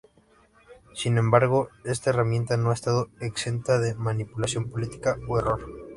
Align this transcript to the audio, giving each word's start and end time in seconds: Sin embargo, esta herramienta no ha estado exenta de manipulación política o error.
Sin 0.95 1.19
embargo, 1.19 1.69
esta 1.85 2.09
herramienta 2.09 2.57
no 2.57 2.71
ha 2.71 2.73
estado 2.73 3.11
exenta 3.19 3.77
de 3.77 3.93
manipulación 3.93 4.67
política 4.71 5.19
o 5.27 5.37
error. 5.37 5.63